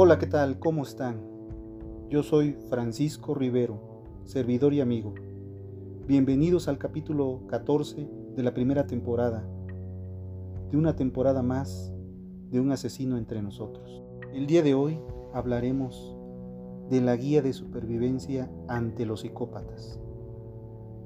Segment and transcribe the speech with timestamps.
[0.00, 0.60] Hola, ¿qué tal?
[0.60, 1.20] ¿Cómo están?
[2.08, 5.12] Yo soy Francisco Rivero, servidor y amigo.
[6.06, 9.44] Bienvenidos al capítulo 14 de la primera temporada,
[10.70, 11.92] de una temporada más
[12.48, 14.04] de un asesino entre nosotros.
[14.32, 15.00] El día de hoy
[15.34, 16.16] hablaremos
[16.90, 19.98] de la guía de supervivencia ante los psicópatas.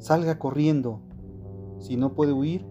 [0.00, 1.00] Salga corriendo.
[1.78, 2.66] Si no puede huir,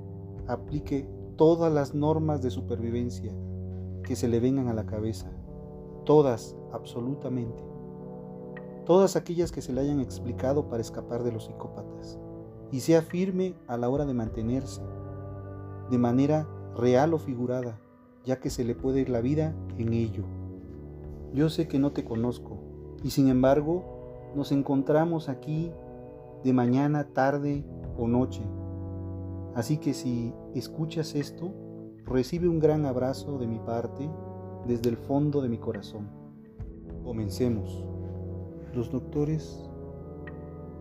[0.45, 3.33] aplique todas las normas de supervivencia
[4.03, 5.31] que se le vengan a la cabeza
[6.05, 7.63] todas, absolutamente,
[8.85, 12.19] todas aquellas que se le hayan explicado para escapar de los psicópatas,
[12.71, 14.81] y sea firme a la hora de mantenerse,
[15.89, 17.79] de manera real o figurada,
[18.23, 20.23] ya que se le puede ir la vida en ello.
[21.33, 22.57] Yo sé que no te conozco,
[23.03, 25.71] y sin embargo nos encontramos aquí
[26.43, 27.65] de mañana, tarde
[27.97, 28.41] o noche.
[29.53, 31.51] Así que si escuchas esto,
[32.05, 34.09] recibe un gran abrazo de mi parte
[34.67, 36.09] desde el fondo de mi corazón.
[37.03, 37.83] Comencemos.
[38.75, 39.69] Los doctores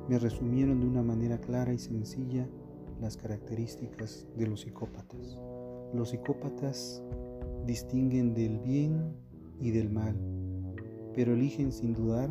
[0.09, 2.49] me resumieron de una manera clara y sencilla
[3.01, 5.41] las características de los psicópatas.
[5.95, 7.03] Los psicópatas
[7.67, 9.15] distinguen del bien
[9.61, 10.17] y del mal,
[11.15, 12.31] pero eligen sin dudar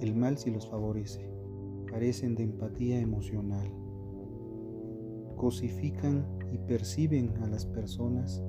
[0.00, 1.28] el mal si los favorece.
[1.86, 3.70] Carecen de empatía emocional.
[5.36, 8.42] Cosifican y perciben a las personas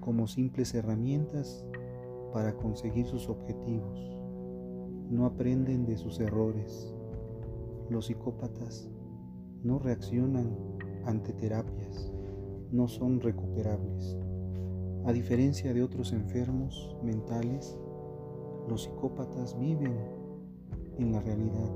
[0.00, 1.64] como simples herramientas
[2.32, 3.98] para conseguir sus objetivos.
[5.10, 6.94] No aprenden de sus errores.
[7.88, 8.90] Los psicópatas
[9.62, 10.56] no reaccionan
[11.04, 12.12] ante terapias,
[12.70, 14.18] no son recuperables.
[15.06, 17.78] A diferencia de otros enfermos mentales,
[18.68, 19.96] los psicópatas viven
[20.98, 21.70] en la realidad.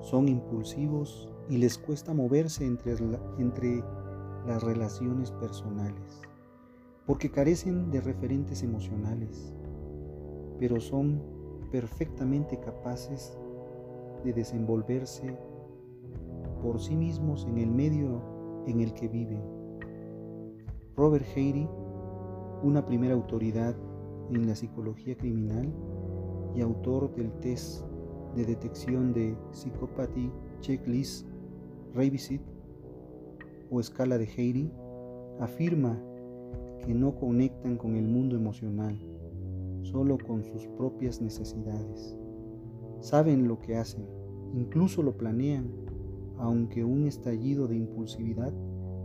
[0.00, 2.96] Son impulsivos y les cuesta moverse entre,
[4.46, 6.29] las relaciones personales
[7.10, 9.52] porque carecen de referentes emocionales,
[10.60, 11.20] pero son
[11.72, 13.36] perfectamente capaces
[14.22, 15.36] de desenvolverse
[16.62, 18.22] por sí mismos en el medio
[18.68, 19.42] en el que viven.
[20.94, 21.68] Robert Hayrey,
[22.62, 23.74] una primera autoridad
[24.30, 25.68] en la psicología criminal
[26.54, 27.86] y autor del test
[28.36, 31.26] de detección de Psychopathy Checklist
[31.92, 32.42] Revisit
[33.68, 34.72] o escala de Hayrey,
[35.40, 36.00] afirma
[36.84, 38.98] que no conectan con el mundo emocional,
[39.82, 42.16] solo con sus propias necesidades.
[43.00, 44.06] Saben lo que hacen,
[44.54, 45.70] incluso lo planean,
[46.38, 48.52] aunque un estallido de impulsividad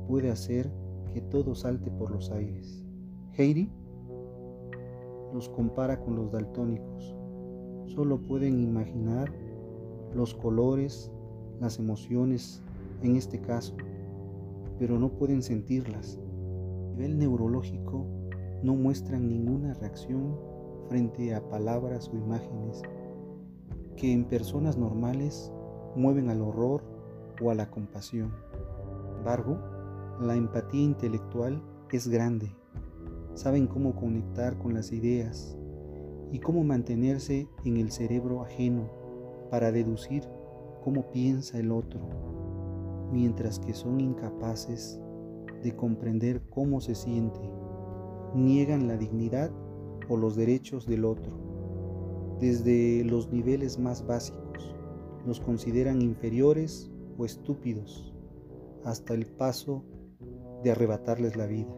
[0.08, 0.72] puede hacer
[1.14, 2.84] que todo salte por los aires.
[3.34, 3.70] Heidi
[5.34, 7.16] los compara con los daltónicos.
[7.88, 9.32] Solo pueden imaginar
[10.14, 11.12] los colores,
[11.60, 12.62] las emociones
[13.02, 13.76] en este caso,
[14.80, 16.20] pero no pueden sentirlas
[16.96, 18.06] nivel neurológico
[18.64, 20.38] no muestran ninguna reacción
[20.88, 22.82] frente a palabras o imágenes
[23.98, 25.52] que en personas normales
[25.96, 26.84] mueven al horror
[27.42, 28.34] o a la compasión.
[29.04, 29.58] Sin embargo,
[30.22, 31.62] la empatía intelectual
[31.92, 32.50] es grande.
[33.34, 35.58] Saben cómo conectar con las ideas
[36.32, 38.90] y cómo mantenerse en el cerebro ajeno
[39.52, 40.24] para deducir
[40.82, 42.00] cómo piensa el otro,
[43.12, 45.02] mientras que son incapaces
[45.66, 47.40] de comprender cómo se siente,
[48.36, 49.50] niegan la dignidad
[50.08, 52.38] o los derechos del otro.
[52.40, 54.76] Desde los niveles más básicos,
[55.26, 58.14] los consideran inferiores o estúpidos,
[58.84, 59.84] hasta el paso
[60.64, 61.76] de arrebatarles la vida.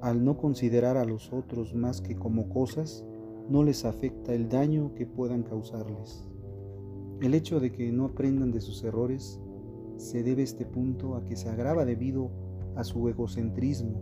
[0.00, 3.04] Al no considerar a los otros más que como cosas,
[3.50, 6.26] no les afecta el daño que puedan causarles.
[7.20, 9.38] El hecho de que no aprendan de sus errores
[9.98, 12.30] se debe este punto a que se agrava debido
[12.76, 14.00] a su egocentrismo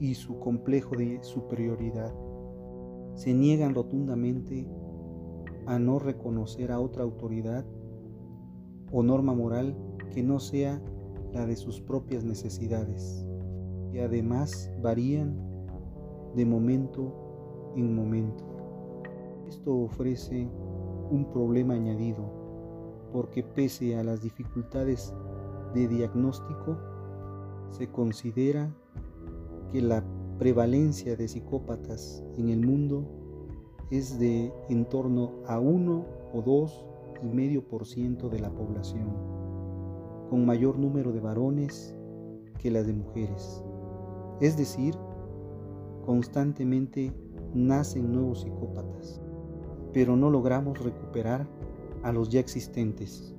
[0.00, 2.12] y su complejo de superioridad.
[3.14, 4.66] Se niegan rotundamente
[5.66, 7.64] a no reconocer a otra autoridad
[8.90, 9.76] o norma moral
[10.12, 10.82] que no sea
[11.32, 13.26] la de sus propias necesidades
[13.92, 15.36] y además varían
[16.34, 18.44] de momento en momento.
[19.46, 20.48] Esto ofrece
[21.10, 22.43] un problema añadido
[23.14, 25.14] porque pese a las dificultades
[25.72, 26.76] de diagnóstico,
[27.70, 28.74] se considera
[29.70, 30.02] que la
[30.40, 33.04] prevalencia de psicópatas en el mundo
[33.92, 36.86] es de en torno a 1 o 2
[37.22, 39.06] y medio por ciento de la población,
[40.28, 41.94] con mayor número de varones
[42.58, 43.62] que las de mujeres.
[44.40, 44.92] Es decir,
[46.04, 47.12] constantemente
[47.54, 49.20] nacen nuevos psicópatas,
[49.92, 51.46] pero no logramos recuperar
[52.04, 53.34] a los ya existentes.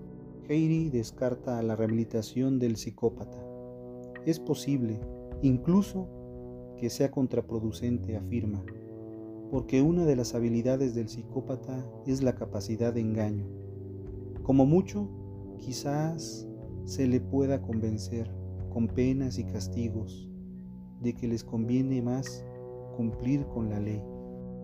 [0.50, 3.38] Heidi descarta la rehabilitación del psicópata.
[4.26, 5.00] Es posible,
[5.44, 6.08] incluso,
[6.78, 8.66] que sea contraproducente, afirma,
[9.52, 13.46] porque una de las habilidades del psicópata es la capacidad de engaño.
[14.42, 15.10] Como mucho,
[15.60, 16.48] quizás
[16.86, 18.32] se le pueda convencer
[18.74, 20.28] con penas y castigos
[21.02, 22.44] de que les conviene más
[22.98, 24.02] cumplir con la ley.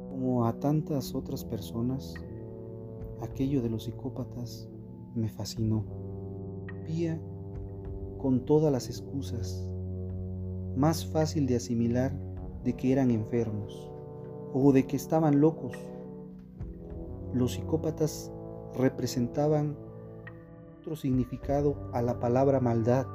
[0.10, 2.16] Como a tantas otras personas,
[3.22, 4.70] aquello de los psicópatas
[5.16, 5.86] me fascinó.
[6.88, 7.22] Vía
[8.18, 9.68] con todas las excusas,
[10.76, 12.14] más fácil de asimilar
[12.64, 13.92] de que eran enfermos
[14.54, 15.74] o de que estaban locos.
[17.34, 18.32] Los psicópatas
[18.76, 19.76] representaban
[20.80, 23.06] otro significado a la palabra maldad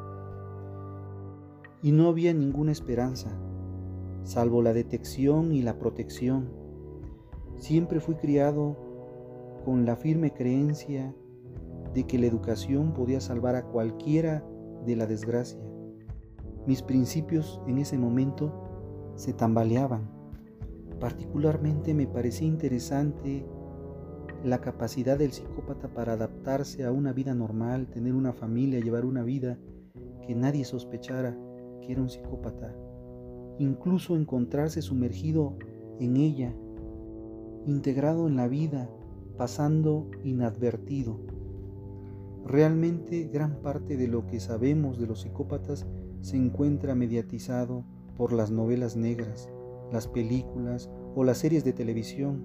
[1.83, 3.31] y no había ninguna esperanza,
[4.25, 6.49] salvo la detección y la protección.
[7.57, 8.77] Siempre fui criado
[9.67, 11.13] con la firme creencia
[11.93, 14.45] de que la educación podía salvar a cualquiera
[14.87, 15.59] de la desgracia.
[16.69, 18.53] Mis principios en ese momento
[19.17, 20.09] se tambaleaban.
[21.01, 23.45] Particularmente me parecía interesante
[24.45, 29.25] la capacidad del psicópata para adaptarse a una vida normal, tener una familia, llevar una
[29.25, 29.59] vida
[30.25, 31.37] que nadie sospechara
[31.83, 32.73] que era un psicópata,
[33.59, 35.59] incluso encontrarse sumergido
[35.99, 36.55] en ella,
[37.67, 38.89] integrado en la vida,
[39.37, 41.19] pasando inadvertido.
[42.45, 45.87] Realmente gran parte de lo que sabemos de los psicópatas
[46.21, 47.85] se encuentra mediatizado
[48.17, 49.51] por las novelas negras,
[49.93, 52.45] las películas o las series de televisión,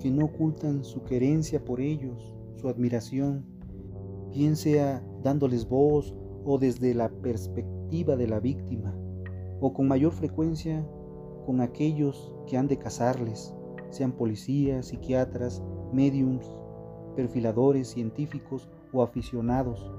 [0.00, 3.44] que no ocultan su querencia por ellos, su admiración,
[4.30, 6.14] bien sea dándoles voz
[6.44, 8.94] o desde la perspectiva de la víctima,
[9.60, 10.86] o con mayor frecuencia
[11.46, 13.54] con aquellos que han de casarles,
[13.90, 16.46] sean policías, psiquiatras, médiums,
[17.16, 19.90] perfiladores, científicos o aficionados.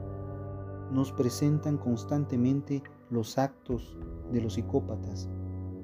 [0.91, 3.97] Nos presentan constantemente los actos
[4.31, 5.29] de los psicópatas,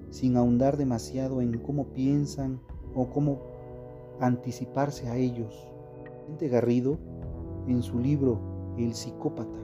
[0.09, 2.59] sin ahondar demasiado en cómo piensan
[2.95, 3.39] o cómo
[4.19, 5.67] anticiparse a ellos.
[6.27, 6.97] Gente Garrido,
[7.67, 8.39] en su libro
[8.77, 9.57] El psicópata,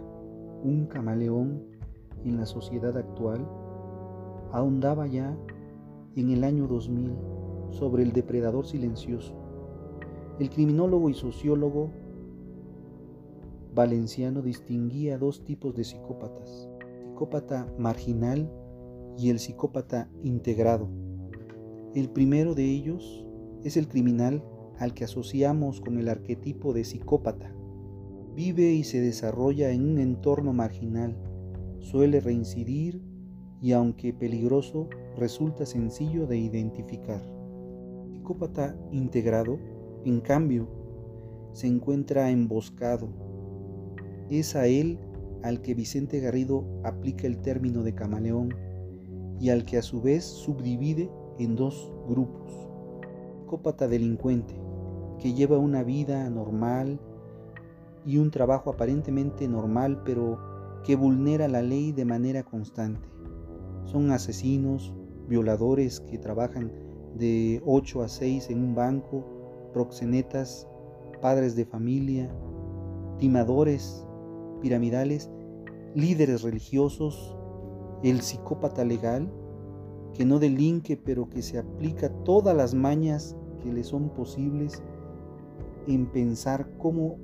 [0.64, 1.64] un camaleón
[2.24, 3.48] en la sociedad actual,
[4.52, 5.38] ahondaba ya
[6.16, 7.14] en el año 2000
[7.70, 9.36] sobre el depredador silencioso.
[10.40, 11.90] El criminólogo y sociólogo
[13.74, 18.52] valenciano distinguía dos tipos de psicópatas, el psicópata marginal
[19.18, 20.90] y el psicópata integrado.
[21.96, 23.26] El primero de ellos
[23.64, 24.44] es el criminal
[24.78, 27.52] al que asociamos con el arquetipo de psicópata.
[28.36, 31.18] Vive y se desarrolla en un entorno marginal,
[31.80, 33.02] suele reincidir
[33.60, 37.24] y aunque peligroso, resulta sencillo de identificar.
[38.06, 39.58] El psicópata integrado,
[40.10, 40.68] en cambio,
[41.54, 43.10] se encuentra emboscado.
[44.30, 45.00] Es a él
[45.44, 48.54] al que Vicente Garrido aplica el término de camaleón
[49.40, 51.10] y al que a su vez subdivide
[51.40, 52.52] en dos grupos.
[53.42, 54.54] Psicópata delincuente,
[55.20, 57.00] que lleva una vida normal
[58.06, 60.38] y un trabajo aparentemente normal, pero
[60.84, 63.08] que vulnera la ley de manera constante.
[63.86, 64.94] Son asesinos,
[65.28, 66.72] violadores que trabajan
[67.18, 69.37] de 8 a 6 en un banco,
[69.78, 70.68] proxenetas,
[71.22, 72.32] padres de familia,
[73.20, 74.04] timadores,
[74.60, 75.30] piramidales,
[75.94, 77.38] líderes religiosos,
[78.02, 79.32] el psicópata legal,
[80.16, 84.82] que no delinque pero que se aplica todas las mañas que le son posibles
[85.88, 87.20] en pensar cómo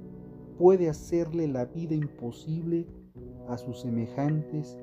[0.60, 2.86] puede hacerle la vida imposible
[3.48, 4.78] a sus semejantes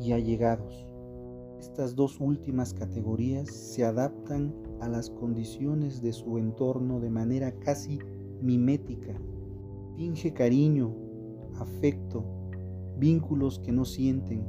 [0.00, 0.86] y allegados.
[1.58, 7.98] Estas dos últimas categorías se adaptan a las condiciones de su entorno de manera casi
[8.42, 9.20] mimética.
[9.96, 10.94] Finge cariño,
[11.58, 12.24] afecto,
[12.98, 14.44] vínculos que no sienten,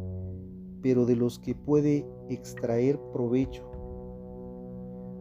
[0.82, 3.70] pero de los que puede extraer provecho.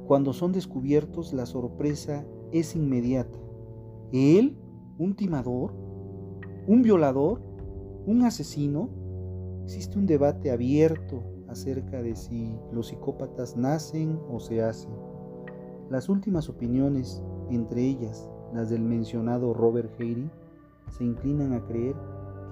[0.07, 3.38] Cuando son descubiertos, la sorpresa es inmediata.
[4.12, 4.57] ¿Él?
[4.99, 5.73] ¿Un timador?
[6.67, 7.43] ¿Un violador?
[8.07, 8.90] ¿Un asesino?
[9.64, 14.92] Existe un debate abierto acerca de si los psicópatas nacen o se hacen.
[15.90, 20.30] Las últimas opiniones, entre ellas las del mencionado Robert Harry,
[20.88, 21.95] se inclinan a creer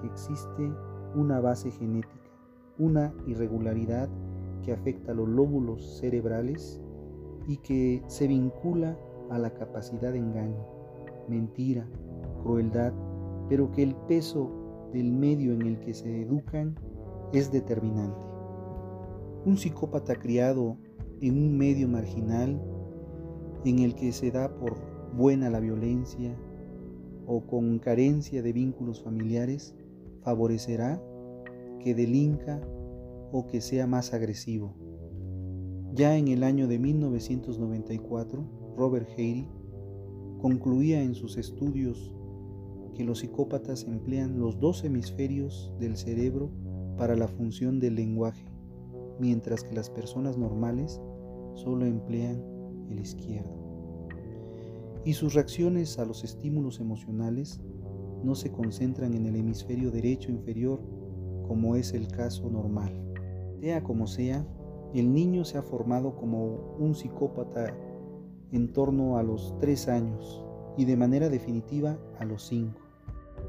[0.01, 0.71] que existe
[1.15, 2.19] una base genética
[2.79, 4.09] una irregularidad
[4.63, 6.81] que afecta a los lóbulos cerebrales
[7.47, 8.97] y que se vincula
[9.29, 10.65] a la capacidad de engaño,
[11.27, 11.85] mentira,
[12.41, 12.93] crueldad,
[13.49, 14.49] pero que el peso
[14.93, 16.75] del medio en el que se educan
[17.33, 18.28] es determinante.
[19.45, 20.77] Un psicópata criado
[21.21, 22.61] en un medio marginal
[23.65, 24.77] en el que se da por
[25.13, 26.37] buena la violencia
[27.25, 29.75] o con carencia de vínculos familiares
[30.21, 31.01] favorecerá
[31.79, 32.61] que delinca
[33.31, 34.75] o que sea más agresivo.
[35.93, 39.47] Ya en el año de 1994, Robert Haire
[40.41, 42.13] concluía en sus estudios
[42.95, 46.49] que los psicópatas emplean los dos hemisferios del cerebro
[46.97, 48.45] para la función del lenguaje,
[49.19, 51.01] mientras que las personas normales
[51.53, 52.41] solo emplean
[52.89, 53.51] el izquierdo.
[55.05, 57.61] Y sus reacciones a los estímulos emocionales
[58.23, 60.81] no se concentran en el hemisferio derecho inferior
[61.47, 62.91] como es el caso normal.
[63.59, 64.45] Sea como sea,
[64.93, 67.75] el niño se ha formado como un psicópata
[68.51, 70.43] en torno a los tres años
[70.77, 72.79] y de manera definitiva a los cinco.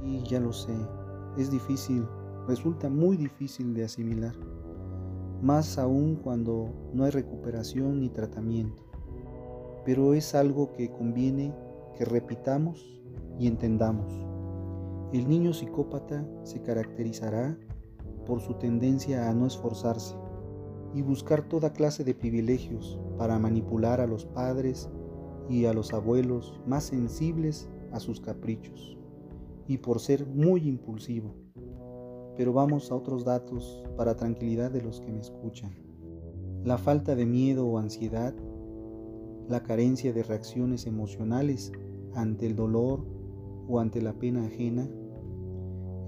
[0.04, 0.74] Y ya lo sé,
[1.36, 2.06] es difícil,
[2.46, 4.34] resulta muy difícil de asimilar,
[5.42, 8.84] más aún cuando no hay recuperación ni tratamiento.
[9.84, 11.54] Pero es algo que conviene
[11.96, 13.02] que repitamos
[13.38, 14.12] y entendamos.
[15.12, 17.58] El niño psicópata se caracterizará
[18.26, 20.14] por su tendencia a no esforzarse
[20.94, 24.88] y buscar toda clase de privilegios para manipular a los padres
[25.48, 28.96] y a los abuelos más sensibles a sus caprichos
[29.66, 31.34] y por ser muy impulsivo.
[32.40, 35.72] Pero vamos a otros datos para tranquilidad de los que me escuchan.
[36.64, 38.34] La falta de miedo o ansiedad,
[39.46, 41.70] la carencia de reacciones emocionales
[42.14, 43.04] ante el dolor
[43.68, 44.88] o ante la pena ajena,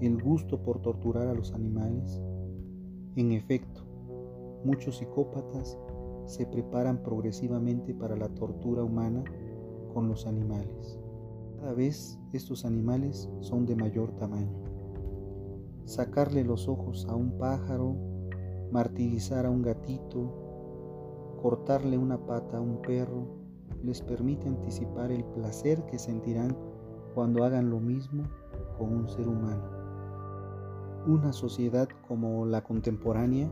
[0.01, 2.19] el gusto por torturar a los animales.
[3.15, 3.83] En efecto,
[4.63, 5.77] muchos psicópatas
[6.25, 9.23] se preparan progresivamente para la tortura humana
[9.93, 10.99] con los animales.
[11.59, 14.62] Cada vez estos animales son de mayor tamaño.
[15.85, 17.95] Sacarle los ojos a un pájaro,
[18.71, 23.27] martirizar a un gatito, cortarle una pata a un perro,
[23.83, 26.57] les permite anticipar el placer que sentirán
[27.13, 28.23] cuando hagan lo mismo
[28.77, 29.63] con un ser humano.
[31.05, 33.51] Una sociedad como la contemporánea,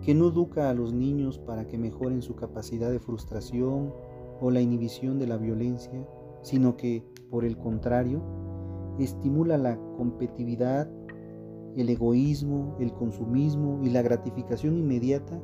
[0.00, 3.92] que no educa a los niños para que mejoren su capacidad de frustración
[4.40, 6.06] o la inhibición de la violencia,
[6.42, 8.22] sino que, por el contrario,
[8.98, 10.88] estimula la competitividad,
[11.76, 15.40] el egoísmo, el consumismo y la gratificación inmediata,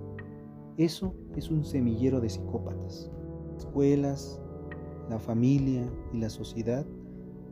[0.77, 3.11] eso es un semillero de psicópatas.
[3.53, 4.41] Las escuelas,
[5.09, 6.87] la familia y la sociedad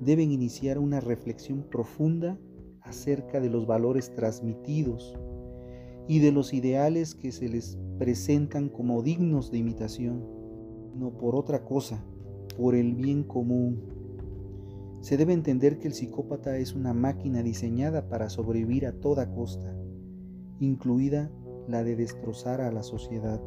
[0.00, 2.38] deben iniciar una reflexión profunda
[2.82, 5.14] acerca de los valores transmitidos
[6.06, 10.24] y de los ideales que se les presentan como dignos de imitación,
[10.94, 12.02] no por otra cosa,
[12.56, 13.97] por el bien común.
[15.00, 19.76] Se debe entender que el psicópata es una máquina diseñada para sobrevivir a toda costa,
[20.60, 21.30] incluida
[21.68, 23.40] la de destrozar a la sociedad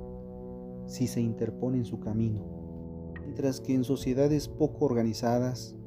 [0.88, 2.44] si se interpone en su camino.
[3.22, 5.78] Mientras que en sociedades poco organizadas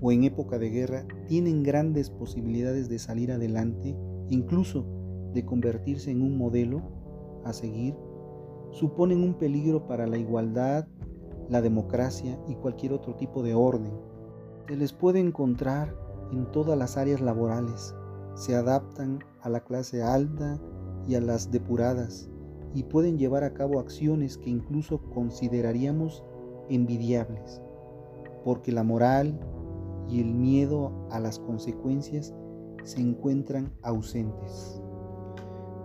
[0.00, 3.96] o en época de guerra tienen grandes posibilidades de salir adelante,
[4.28, 4.84] incluso
[5.32, 6.82] de convertirse en un modelo
[7.44, 7.94] a seguir,
[8.70, 10.86] suponen un peligro para la igualdad
[11.52, 13.92] la democracia y cualquier otro tipo de orden.
[14.68, 15.94] Se les puede encontrar
[16.32, 17.94] en todas las áreas laborales.
[18.34, 20.58] Se adaptan a la clase alta
[21.06, 22.30] y a las depuradas
[22.74, 26.24] y pueden llevar a cabo acciones que incluso consideraríamos
[26.68, 27.60] envidiables,
[28.44, 29.38] porque la moral
[30.08, 32.32] y el miedo a las consecuencias
[32.84, 34.80] se encuentran ausentes.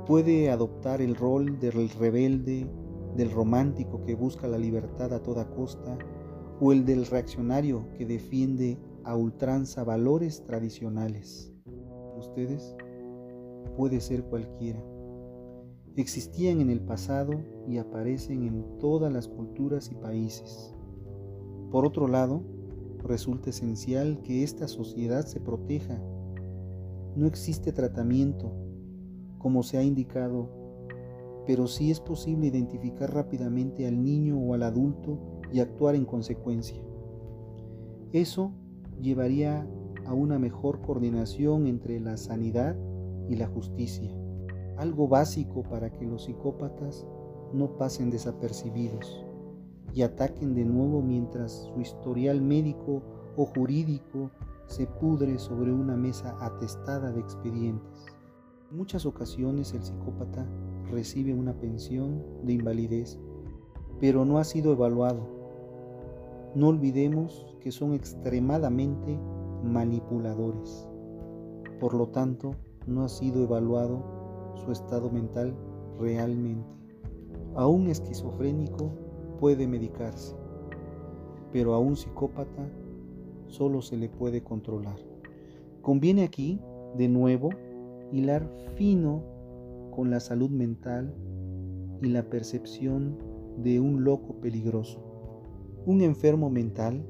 [0.06, 2.70] Puede adoptar el rol del rebelde
[3.16, 5.98] del romántico que busca la libertad a toda costa
[6.60, 11.54] o el del reaccionario que defiende a ultranza valores tradicionales.
[12.18, 12.76] Ustedes
[13.76, 14.84] puede ser cualquiera.
[15.96, 17.34] Existían en el pasado
[17.68, 20.74] y aparecen en todas las culturas y países.
[21.72, 22.44] Por otro lado,
[23.04, 26.02] resulta esencial que esta sociedad se proteja.
[27.16, 28.52] No existe tratamiento,
[29.40, 30.58] como se ha indicado
[31.48, 36.82] pero sí es posible identificar rápidamente al niño o al adulto y actuar en consecuencia.
[38.14, 38.52] Eso
[39.02, 39.68] llevaría
[40.06, 42.76] a una mejor coordinación entre la sanidad
[43.28, 44.12] y la justicia,
[44.78, 47.06] algo básico para que los psicópatas
[47.54, 49.26] no pasen desapercibidos
[49.94, 53.02] y ataquen de nuevo mientras su historial médico
[53.36, 54.32] o jurídico
[54.68, 58.06] se pudre sobre una mesa atestada de expedientes.
[58.70, 60.46] En muchas ocasiones el psicópata
[60.92, 63.20] recibe una pensión de invalidez,
[64.00, 65.37] pero no ha sido evaluado.
[66.58, 69.20] No olvidemos que son extremadamente
[69.64, 70.90] manipuladores.
[71.80, 72.56] Por lo tanto,
[72.88, 75.56] no ha sido evaluado su estado mental
[76.00, 76.68] realmente.
[77.54, 78.90] A un esquizofrénico
[79.40, 80.36] puede medicarse,
[81.52, 82.68] pero a un psicópata
[83.46, 84.98] solo se le puede controlar.
[85.84, 86.60] Conviene aquí,
[86.98, 87.52] de nuevo,
[88.12, 89.22] hilar fino
[89.92, 91.14] con la salud mental
[92.02, 93.16] y la percepción
[93.58, 95.07] de un loco peligroso.
[95.88, 97.08] Un enfermo mental,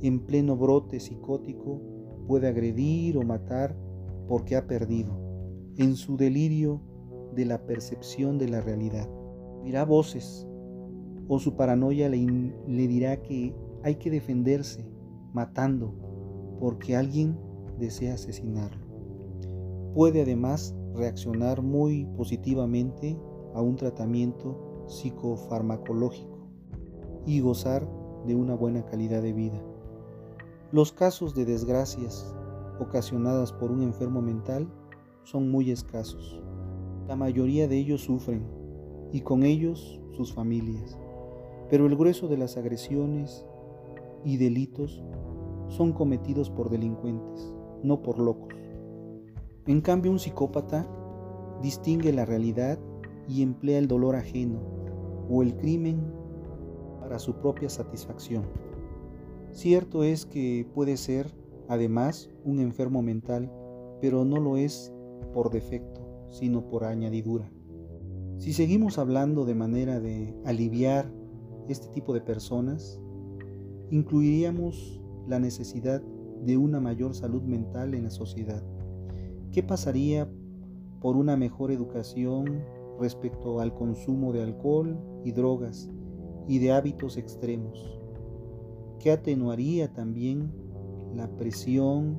[0.00, 1.82] en pleno brote psicótico,
[2.26, 3.76] puede agredir o matar
[4.26, 5.12] porque ha perdido,
[5.76, 6.80] en su delirio
[7.34, 9.06] de la percepción de la realidad.
[9.64, 10.48] Dirá voces,
[11.28, 12.24] o su paranoia le,
[12.66, 14.82] le dirá que hay que defenderse
[15.34, 15.94] matando
[16.58, 17.38] porque alguien
[17.78, 18.86] desea asesinarlo.
[19.92, 23.20] Puede además reaccionar muy positivamente
[23.52, 26.29] a un tratamiento psicofarmacológico
[27.26, 27.86] y gozar
[28.26, 29.60] de una buena calidad de vida.
[30.72, 32.34] Los casos de desgracias
[32.78, 34.68] ocasionadas por un enfermo mental
[35.24, 36.40] son muy escasos.
[37.08, 38.46] La mayoría de ellos sufren
[39.12, 40.98] y con ellos sus familias,
[41.68, 43.44] pero el grueso de las agresiones
[44.24, 45.02] y delitos
[45.68, 48.54] son cometidos por delincuentes, no por locos.
[49.66, 50.88] En cambio, un psicópata
[51.62, 52.78] distingue la realidad
[53.28, 54.60] y emplea el dolor ajeno
[55.28, 56.19] o el crimen
[57.10, 58.44] para su propia satisfacción.
[59.50, 61.34] Cierto es que puede ser,
[61.66, 63.50] además, un enfermo mental,
[64.00, 64.94] pero no lo es
[65.34, 67.50] por defecto, sino por añadidura.
[68.38, 71.12] Si seguimos hablando de manera de aliviar
[71.68, 73.00] este tipo de personas,
[73.90, 76.00] incluiríamos la necesidad
[76.44, 78.62] de una mayor salud mental en la sociedad.
[79.50, 80.30] ¿Qué pasaría
[81.00, 82.62] por una mejor educación
[83.00, 85.90] respecto al consumo de alcohol y drogas
[86.50, 87.96] y de hábitos extremos?
[88.98, 90.50] ¿Qué atenuaría también
[91.14, 92.18] la presión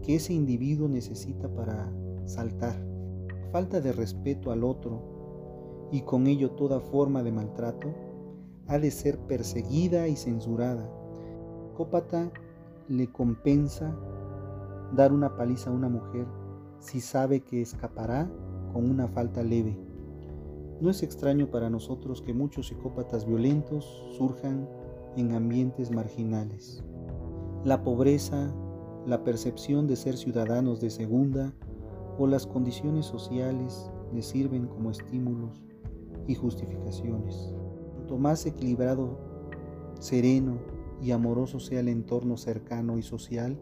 [0.00, 1.92] que ese individuo necesita para
[2.24, 2.80] saltar?
[3.50, 7.92] Falta de respeto al otro y con ello toda forma de maltrato
[8.68, 10.88] ha de ser perseguida y censurada.
[11.76, 12.30] Cópata
[12.86, 13.92] le compensa
[14.94, 16.26] dar una paliza a una mujer
[16.78, 18.30] si sabe que escapará
[18.72, 19.76] con una falta leve.
[20.84, 24.68] No es extraño para nosotros que muchos psicópatas violentos surjan
[25.16, 26.84] en ambientes marginales.
[27.64, 28.54] La pobreza,
[29.06, 31.54] la percepción de ser ciudadanos de segunda
[32.18, 35.64] o las condiciones sociales les sirven como estímulos
[36.26, 37.54] y justificaciones.
[37.94, 39.18] Cuanto más equilibrado,
[40.00, 40.58] sereno
[41.00, 43.58] y amoroso sea el entorno cercano y social,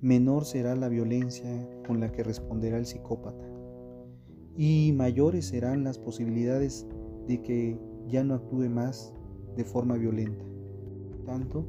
[0.00, 3.53] menor será la violencia con la que responderá el psicópata
[4.56, 6.86] y mayores serán las posibilidades
[7.26, 9.12] de que ya no actúe más
[9.56, 10.44] de forma violenta.
[11.26, 11.66] Tanto,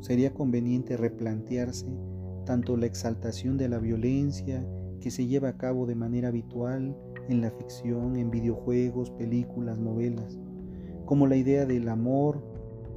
[0.00, 1.86] sería conveniente replantearse
[2.44, 4.66] tanto la exaltación de la violencia
[5.00, 6.96] que se lleva a cabo de manera habitual
[7.28, 10.38] en la ficción, en videojuegos, películas, novelas,
[11.04, 12.42] como la idea del amor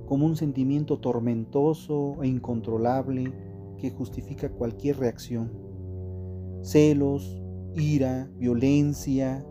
[0.06, 3.32] como un sentimiento tormentoso e incontrolable
[3.78, 5.52] que justifica cualquier reacción.
[6.62, 7.41] Celos,
[7.76, 9.46] ira, violencia,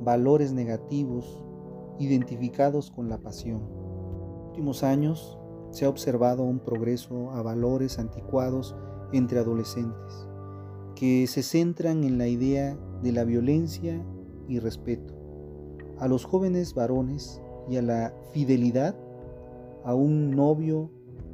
[0.00, 1.44] valores negativos
[1.98, 3.62] identificados con la pasión.
[3.62, 5.38] En los últimos años
[5.70, 8.76] se ha observado un progreso a valores anticuados
[9.12, 10.28] entre adolescentes,
[10.94, 14.04] que se centran en la idea de la violencia
[14.48, 15.14] y respeto.
[15.98, 18.96] A los jóvenes varones y a la fidelidad
[19.84, 20.90] a un novio,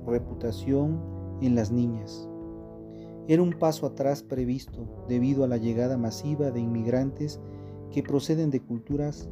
[0.06, 1.00] reputación
[1.40, 2.28] en las niñas.
[3.28, 7.38] Era un paso atrás previsto debido a la llegada masiva de inmigrantes
[7.90, 9.28] que proceden de culturas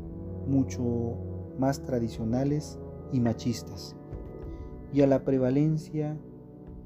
[0.46, 1.16] mucho
[1.58, 2.78] más tradicionales
[3.10, 3.96] y machistas,
[4.92, 6.14] y a la prevalencia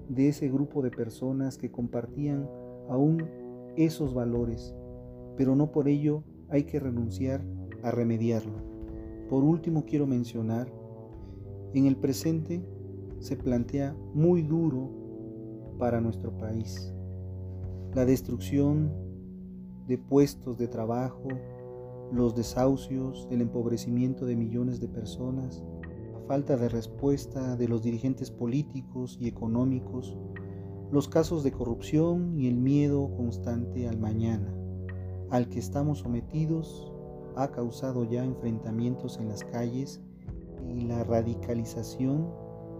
[0.08, 2.48] de ese grupo de personas que compartían
[2.88, 3.28] aún
[3.76, 4.72] esos valores,
[5.36, 7.44] pero no por ello hay que renunciar
[7.82, 8.54] a remediarlo.
[9.28, 10.72] Por último quiero mencionar
[11.74, 12.64] en el presente
[13.18, 14.90] se plantea muy duro
[15.76, 16.94] para nuestro país.
[17.94, 18.92] La destrucción
[19.88, 21.26] de puestos de trabajo,
[22.12, 25.64] los desahucios, el empobrecimiento de millones de personas,
[26.12, 30.16] la falta de respuesta de los dirigentes políticos y económicos,
[30.92, 34.54] los casos de corrupción y el miedo constante al mañana,
[35.30, 36.92] al que estamos sometidos,
[37.34, 40.00] ha causado ya enfrentamientos en las calles
[40.68, 42.28] y la radicalización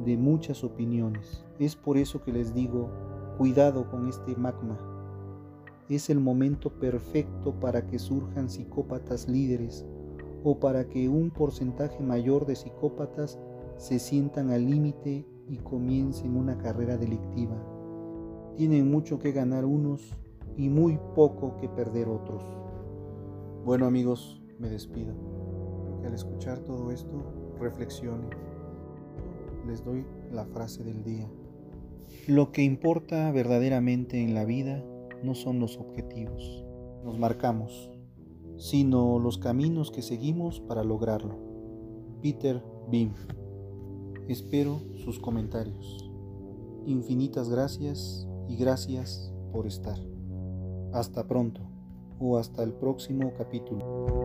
[0.05, 1.44] de muchas opiniones.
[1.59, 2.90] Es por eso que les digo,
[3.38, 4.89] cuidado con este magma.
[5.90, 9.85] Es el momento perfecto para que surjan psicópatas líderes
[10.44, 13.40] o para que un porcentaje mayor de psicópatas
[13.76, 17.57] se sientan al límite y comiencen una carrera delictiva.
[18.57, 20.14] Tienen mucho que ganar unos
[20.57, 22.44] y muy poco que perder otros.
[23.64, 25.12] Bueno amigos, me despido.
[26.05, 28.31] al escuchar todo esto reflexione.
[29.66, 31.29] Les doy la frase del día.
[32.29, 34.85] Lo que importa verdaderamente en la vida
[35.22, 36.64] no son los objetivos.
[37.04, 37.90] Nos marcamos,
[38.56, 41.38] sino los caminos que seguimos para lograrlo.
[42.22, 43.12] Peter Bim.
[44.28, 46.11] Espero sus comentarios.
[46.87, 49.98] Infinitas gracias y gracias por estar.
[50.92, 51.62] Hasta pronto
[52.18, 54.19] o hasta el próximo capítulo.